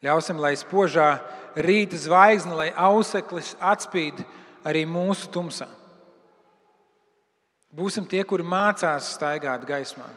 [0.02, 1.22] Ļausim, lai spožā
[1.56, 4.24] rīta zvaigzne, lai auseklis atspīd
[4.66, 5.68] arī mūsu tumsā.
[7.72, 10.10] Būsim tie, kuri mācās staigāt gaismā,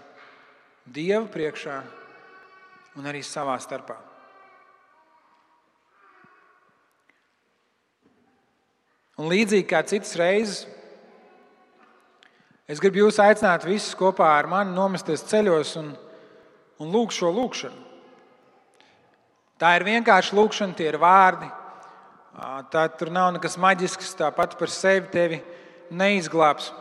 [0.84, 1.78] Dieva priekšā
[2.98, 3.96] un arī savā starpā.
[9.16, 10.66] Un līdzīgi kā citas reizes,
[12.68, 15.90] es gribu jūs aicināt visus kopā ar mani nomesties ceļos un,
[16.80, 17.82] un lūgt šo lūgšanu.
[19.60, 21.46] Tā ir vienkārši lūkšana, tie ir vārdi.
[22.74, 25.38] Tā tur nav nekas maģisks, tāpat par sevi tevi
[25.94, 26.72] neizglābs.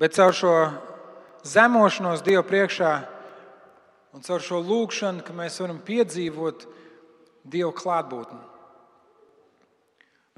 [0.00, 0.52] Bet caur šo
[1.44, 2.92] zemošanos Dieva priekšā
[4.16, 6.66] un caur šo lūgšanu, ka mēs varam piedzīvot
[7.48, 8.49] Dieva klātbūtni.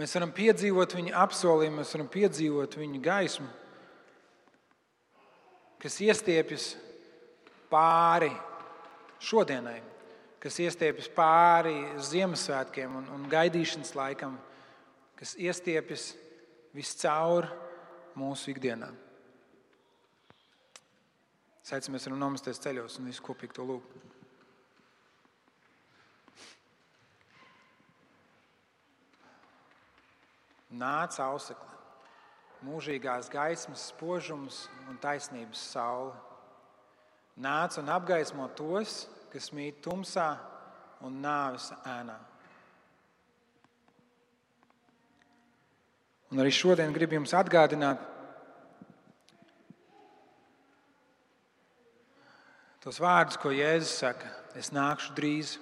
[0.03, 3.45] Mēs varam piedzīvot viņa apsolījumu, mēs varam piedzīvot viņa gaismu,
[5.79, 6.65] kas iestiepjas
[7.71, 8.33] pāri
[9.23, 9.77] šodienai,
[10.43, 14.35] kas iestiepjas pāri Ziemassvētkiem un, un gaidīšanas laikam,
[15.21, 16.09] kas iestiepjas
[16.75, 17.47] viscaur
[18.19, 18.91] mūsu ikdienā.
[21.63, 24.12] Saicamies, varam nomesties ceļos un visu kopīgi to lūgt.
[30.73, 31.69] Nāca ausekle,
[32.65, 36.15] mūžīgās gaismas spožums un taisnības saule
[37.37, 40.35] nāca un apgaismo tos, kas mīt tumsā
[41.05, 42.19] un nāves ēnā.
[46.33, 48.01] Un arī šodien gribu jums atgādināt
[52.81, 55.59] tos vārdus, ko Jēzus saka: Es nākšu drīz.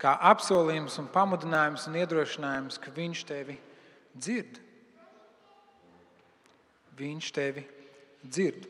[0.00, 3.56] Kā apsolījums, un pamudinājums un iedrošinājums, ka Viņš tevi
[4.12, 4.60] dzird.
[6.96, 7.64] Viņš tevi
[8.24, 8.68] dzird.